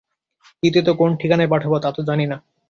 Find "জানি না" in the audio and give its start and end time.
2.03-2.37